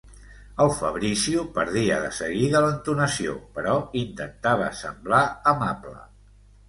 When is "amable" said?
5.53-5.97